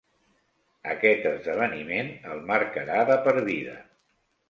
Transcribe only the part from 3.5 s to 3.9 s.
vida.